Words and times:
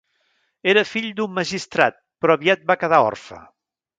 Era 0.71 0.83
fill 0.91 1.09
d'un 1.19 1.35
magistrat 1.35 2.01
però 2.25 2.39
aviat 2.39 2.65
va 2.73 2.79
quedar 2.85 3.03
orfe. 3.13 3.41